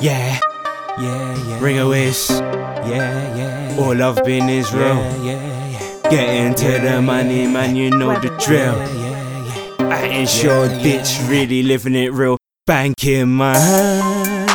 Yeah, 0.00 0.38
Yeah, 0.98 1.36
yeah. 1.48 1.60
Ringer 1.60 1.88
Wiz. 1.88 2.28
Yeah, 2.30 2.86
yeah. 2.86 3.36
yeah. 3.76 3.80
All 3.80 4.02
I've 4.02 4.24
been 4.24 4.48
is 4.48 4.72
real. 4.72 4.96
Yeah, 4.96 5.22
yeah, 5.22 5.68
yeah. 6.02 6.10
Get 6.10 6.28
into 6.28 6.80
the 6.80 7.00
money, 7.02 7.46
man, 7.46 7.76
you 7.76 7.90
know 7.90 8.18
the 8.18 8.30
drill. 8.44 8.76
Yeah, 8.76 8.94
yeah, 8.94 9.78
yeah. 9.80 9.94
I 9.94 10.02
ain't 10.04 10.28
sure 10.28 10.68
bitch, 10.68 11.28
really 11.28 11.62
living 11.62 11.94
it 11.94 12.12
real. 12.12 12.36
Bank 12.66 13.04
in 13.04 13.28
my 13.30 13.56
hand, 13.56 14.48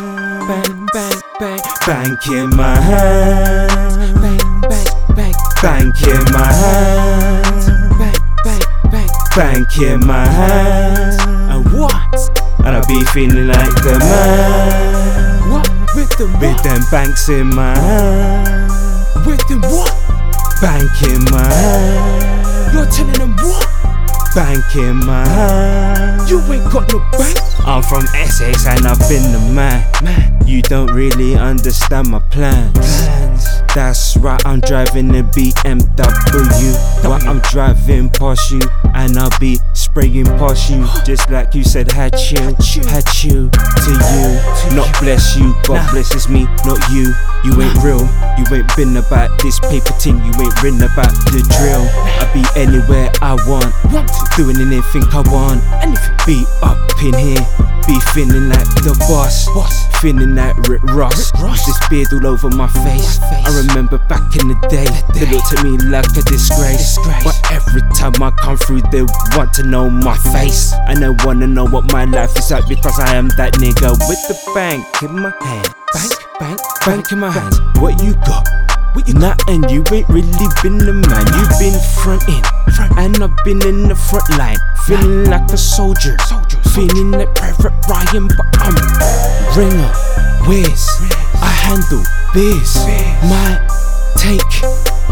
Bang, 0.48 0.86
bang, 0.92 1.20
bang. 1.38 1.60
bank 1.86 2.26
in 2.28 2.50
my 2.56 2.76
hand, 2.80 4.20
Bang, 4.20 4.60
bang, 4.62 5.14
bang. 5.14 5.34
bank 5.62 6.02
in 6.02 6.24
my 6.32 6.52
hand, 6.52 7.98
Bang, 7.98 8.22
bang, 8.44 8.62
bang. 8.90 9.08
bank 9.36 9.78
in 9.78 10.06
my 10.06 10.26
hand. 10.26 11.20
And 11.52 11.72
what? 11.78 12.30
And 12.66 12.74
I 12.76 12.80
be 12.88 13.04
feeling 13.06 13.46
like 13.48 13.74
the 13.82 13.98
man? 13.98 15.25
With 15.96 16.10
the 16.18 16.26
with 16.40 16.62
them 16.62 16.82
banks 16.90 17.28
in 17.30 17.48
my 17.54 17.74
hand, 17.78 18.70
With 19.26 19.40
the 19.48 19.56
what? 19.72 19.92
bank 20.60 20.92
in 21.02 21.24
my 21.32 21.42
hand, 21.42 22.74
You're 22.74 22.86
telling 22.86 23.12
them 23.14 23.36
what? 23.36 23.66
bank 24.34 24.76
in 24.76 24.96
my 25.06 25.26
hand. 25.26 26.28
You 26.28 26.40
ain't 26.52 26.70
got 26.70 26.92
no 26.92 26.98
bank. 27.16 27.38
I'm 27.66 27.82
from 27.82 28.04
Essex 28.14 28.66
and 28.66 28.86
I've 28.86 28.98
been 29.08 29.32
the 29.32 29.40
man. 29.54 29.88
Man, 30.04 30.46
you 30.46 30.60
don't 30.60 30.92
really 30.92 31.34
understand 31.34 32.08
my 32.08 32.18
plans. 32.30 32.76
Plans. 32.76 33.62
That's 33.74 34.16
right, 34.18 34.40
I'm 34.46 34.60
driving 34.60 35.10
a 35.16 35.22
BMW. 35.22 36.95
I'm 37.26 37.40
driving 37.50 38.08
past 38.10 38.52
you, 38.52 38.60
and 38.94 39.18
I'll 39.18 39.36
be 39.40 39.58
spraying 39.72 40.26
past 40.38 40.70
you, 40.70 40.86
just 41.04 41.28
like 41.30 41.54
you 41.54 41.64
said, 41.64 41.90
had 41.90 42.14
you, 42.30 42.38
had 42.86 43.06
you 43.22 43.50
to 43.50 43.92
you. 44.14 44.76
Not 44.76 44.88
bless 45.00 45.36
you, 45.36 45.54
God 45.64 45.90
blesses 45.90 46.28
me, 46.28 46.44
not 46.64 46.78
you. 46.90 47.12
You 47.44 47.60
ain't 47.62 47.82
real, 47.82 48.06
you 48.38 48.44
ain't 48.54 48.70
been 48.76 48.96
about 48.96 49.30
this 49.42 49.58
paper 49.60 49.92
thing, 49.98 50.18
you 50.24 50.32
ain't 50.38 50.62
written 50.62 50.82
about 50.82 51.10
the 51.30 51.42
drill. 51.58 51.86
I 52.22 52.30
be 52.32 52.42
anywhere 52.60 53.10
I 53.20 53.34
want, 53.46 53.74
Want 53.92 54.08
to 54.08 54.24
doing 54.36 54.60
anything 54.60 55.02
I 55.12 55.22
want. 55.30 55.62
Be 56.26 56.44
up 56.62 56.78
in 57.02 57.14
here, 57.18 57.46
be 57.86 57.98
feeling 58.14 58.48
like 58.48 58.66
the 58.82 58.94
boss. 59.08 59.46
Boss. 59.54 59.86
Feeling 60.00 60.34
like 60.34 60.56
Rick 60.68 60.82
Ross. 60.82 61.32
Rick 61.32 61.42
Ross. 61.42 61.66
This 61.66 61.88
beard 61.88 62.12
all 62.12 62.34
over 62.34 62.50
my 62.50 62.68
face. 62.68 63.18
My 63.56 63.62
face. 63.62 63.68
I 63.68 63.74
remember 63.74 63.98
back 64.08 64.36
in 64.36 64.48
the 64.48 64.58
day, 64.68 64.84
they 65.14 65.24
looked 65.32 65.52
at 65.56 65.64
me 65.64 65.78
like 65.88 66.04
a 66.12 66.22
disgrace. 66.28 66.98
But 67.24 67.40
every 67.50 67.80
time 67.96 68.12
I 68.22 68.30
come 68.36 68.56
through, 68.56 68.82
they 68.92 69.02
want 69.36 69.54
to 69.54 69.62
know 69.62 69.88
my 69.88 70.16
face. 70.32 70.74
And 70.88 71.02
they 71.02 71.08
wanna 71.24 71.46
know 71.46 71.64
what 71.64 71.90
my 71.92 72.04
life 72.04 72.36
is 72.38 72.50
like 72.50 72.68
because 72.68 72.98
I 73.00 73.16
am 73.16 73.28
that 73.36 73.54
nigga 73.54 73.96
with 74.08 74.20
the 74.28 74.36
bank 74.54 74.84
in 75.02 75.20
my 75.20 75.32
hand. 75.40 75.74
Bank, 75.92 76.12
bank, 76.38 76.60
Bank 76.84 77.12
in 77.12 77.18
my 77.18 77.30
hand. 77.30 77.54
What 77.80 78.02
you 78.02 78.14
got? 78.28 78.46
What 78.94 79.08
you 79.08 79.14
Nothing, 79.14 79.68
you 79.68 79.82
ain't 79.92 80.08
really 80.08 80.48
been 80.62 80.78
the 80.78 80.92
man. 80.92 81.26
You've 81.36 81.56
been 81.56 81.80
frontin', 81.96 82.44
and 82.98 83.16
I've 83.22 83.44
been 83.44 83.60
in 83.66 83.88
the 83.88 83.96
front 83.96 84.28
line, 84.36 84.56
feeling 84.84 85.30
like 85.30 85.50
a 85.52 85.56
soldier. 85.56 86.16
Feeling 86.74 87.12
like 87.12 87.34
Private 87.34 87.72
Ryan, 87.88 88.28
but 88.28 88.46
I'm 88.60 88.76
ringer, 89.56 89.92
Wiz. 90.44 90.88
I 91.40 91.52
handle 91.64 92.04
biz. 92.36 92.76
Might 93.32 93.64
take 94.20 94.44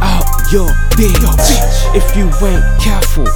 out 0.05 0.28
your 0.53 0.69
bitch. 0.92 1.48
If 1.97 2.05
you 2.17 2.28
ain't 2.44 2.62
careful, 2.84 3.27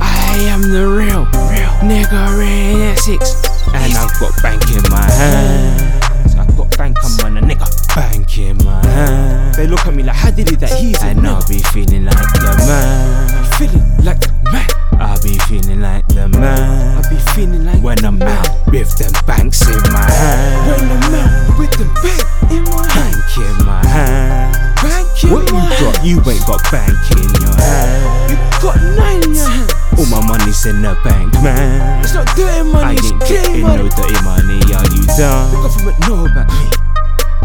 I 0.00 0.48
am 0.48 0.62
the 0.62 0.88
real, 0.88 1.28
Real. 1.52 1.72
nigga 1.84 2.40
in 2.40 2.80
Essex. 2.96 3.44
And 3.74 3.92
I've 3.92 4.18
got 4.18 4.32
bank 4.42 4.64
in 4.72 4.82
my 4.88 5.04
hands. 5.04 6.34
I've 6.36 6.56
got 6.56 6.74
bank, 6.78 6.96
I'm 7.04 7.26
on 7.26 7.36
a 7.36 7.42
nigga. 7.42 7.68
Bank 7.94 8.38
in 8.38 8.56
my 8.64 8.80
hands. 8.86 9.56
They 9.58 9.66
look 9.66 9.86
at 9.86 9.94
me 9.94 10.02
like, 10.02 10.16
how 10.16 10.30
did 10.30 10.48
he 10.48 10.56
that? 10.56 10.72
He's 10.80 11.02
a 11.02 11.12
And. 11.12 11.26
I'll 11.26 11.46
be 11.46 11.60
feeling 11.74 12.06
like 12.06 12.32
the 12.32 12.54
man. 12.64 13.44
Feeling 13.58 14.04
like 14.04 14.20
the 14.20 14.32
man. 14.52 14.68
I'll 15.02 15.20
be 15.22 15.36
feeling 15.44 15.82
like 15.82 16.06
the 16.08 16.28
man. 16.28 16.96
I'll 16.96 17.10
be 17.10 17.18
feeling 17.34 17.66
like 17.66 17.82
When 17.82 18.02
I'm 18.06 18.22
out 18.22 18.48
with 18.72 18.96
them 18.96 19.12
banks 19.26 19.68
in 19.68 19.82
my 19.92 20.10
hand. 20.10 20.80
When 20.80 20.90
I'm 20.96 21.14
out 21.14 21.58
with 21.58 21.70
the 21.72 21.84
bank 22.02 22.33
in 22.50 22.64
my 22.64 22.84
hand. 22.88 23.14
Bank 23.14 23.36
in 23.38 23.66
my 23.66 23.86
hand. 23.86 24.74
Bank 24.82 25.24
in 25.24 25.30
What 25.30 25.48
you 25.48 25.54
my 25.54 25.68
got? 25.80 25.96
hand. 25.96 26.06
You 26.08 26.16
ain't 26.30 26.46
got 26.46 26.62
bank 26.70 26.98
in 27.16 27.30
your 27.40 27.54
hand. 27.56 28.30
You 28.30 28.36
got 28.60 28.76
nine 28.96 29.22
in 29.24 29.34
your 29.34 29.48
hand. 29.48 29.70
All 29.98 30.06
my 30.06 30.20
money's 30.26 30.66
in 30.66 30.82
the 30.82 30.96
bank, 31.04 31.32
man. 31.42 32.02
It's 32.02 32.14
not 32.14 32.26
dirty 32.36 32.68
money, 32.68 32.84
I 32.84 32.92
it's 32.98 33.10
ain't 33.12 33.22
clean 33.22 33.62
money. 33.62 33.82
no 33.84 33.88
dirty 33.94 34.18
money. 34.24 34.58
Are 34.74 34.88
you 34.90 35.02
The 35.06 35.14
done? 35.18 35.62
government 35.62 35.98
know 36.08 36.26
about 36.26 36.48
me. 36.50 36.70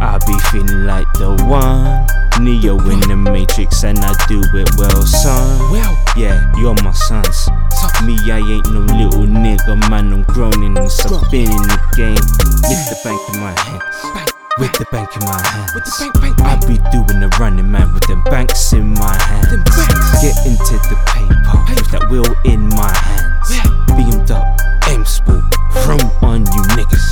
I 0.02 0.18
be 0.26 0.34
feeling 0.50 0.86
like 0.86 1.08
the 1.14 1.36
one. 1.46 2.08
Neo 2.42 2.80
in 2.88 3.02
the 3.02 3.18
Matrix, 3.18 3.84
and 3.84 4.00
I 4.00 4.14
do 4.30 4.40
it 4.56 4.70
well, 4.78 5.02
son. 5.06 5.60
Well, 5.72 5.94
Yeah, 6.16 6.40
you're 6.58 6.74
my 6.84 6.92
sons. 6.94 7.36
son, 7.36 8.06
Me, 8.08 8.16
I 8.32 8.38
ain't 8.40 8.72
no 8.72 8.80
little 8.96 9.28
nigga, 9.28 9.76
man. 9.90 10.14
I'm 10.14 10.24
grown 10.24 10.64
in 10.64 10.74
this. 10.74 11.00
I've 11.06 11.30
been 11.30 11.52
in 11.52 11.58
the 11.68 11.80
game. 11.98 12.16
With 12.16 12.82
the 12.90 12.98
bank 13.04 13.20
in 13.36 13.40
my 13.42 13.52
hands. 13.60 14.39
With 14.58 14.74
the 14.74 14.86
bank 14.92 15.10
in 15.16 15.24
my 15.24 15.40
hands. 15.48 15.72
with 15.74 15.86
the 15.86 16.12
bank, 16.20 16.36
bank, 16.38 16.42
I 16.42 16.56
bank. 16.60 16.68
be 16.68 16.76
doing 16.92 17.22
the 17.22 17.30
running 17.40 17.72
man 17.72 17.94
with 17.94 18.04
them 18.08 18.22
banks 18.26 18.74
in 18.74 18.94
my 18.94 19.16
hands. 19.16 19.52
Them 19.52 19.64
banks. 19.64 20.20
Get 20.20 20.36
into 20.44 20.76
the 20.90 20.98
paper 21.08 21.56
with 21.70 21.92
that 21.92 22.10
wheel 22.10 22.28
in 22.44 22.68
my 22.76 22.92
hands. 22.92 23.48
Yeah. 23.48 23.64
Beamed 23.96 24.32
up, 24.32 24.44
M 24.90 25.06
Sport, 25.06 25.46
from 25.86 26.02
on 26.26 26.44
you 26.44 26.64
niggas. 26.76 27.08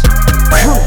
Crow. 0.52 0.82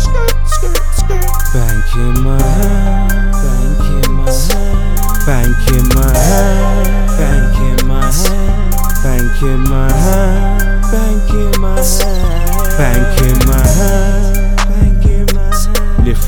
Skirt, 0.00 0.32
skirt, 0.48 0.80
skirt. 0.96 1.28
Bank 1.52 1.84
in 1.98 2.16
my 2.24 2.40
hand, 2.40 3.36
bank 3.36 3.84
in 4.00 4.12
my 4.16 4.32
hand, 4.32 5.26
bank 5.28 5.60
in 5.76 5.84
my 5.92 6.08
hand, 6.08 7.10
bank 7.20 7.52
in 7.60 7.76
my 7.86 8.08
hand, 8.08 8.72
bank 9.04 9.42
in 9.42 9.60
my 9.68 9.84
hand, 9.84 9.89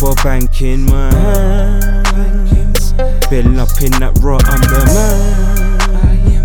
for 0.03 0.15
banking 0.25 0.85
man. 0.87 2.03
Been 3.31 3.57
up 3.61 3.71
in 3.81 3.93
that 4.03 4.19
rot, 4.21 4.43
I'm 4.47 4.61
the 4.73 4.83
man. 4.95 6.45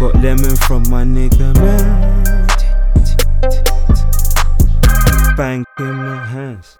Got 0.00 0.14
lemon 0.22 0.56
from 0.56 0.82
my 0.88 1.04
nigga 1.04 1.52
man. 1.60 2.46
Banking 5.36 5.94
my 5.94 6.24
hands. 6.24 6.74